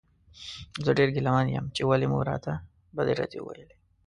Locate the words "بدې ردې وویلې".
2.95-3.75